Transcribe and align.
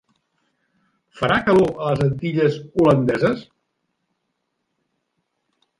Farà 1.19 1.37
calor 1.49 1.83
a 1.89 1.91
les 1.99 2.01
Antilles 2.07 2.59
Holandeses? 2.79 3.45